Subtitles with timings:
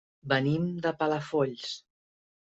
[0.31, 1.69] Venim de Palafolls.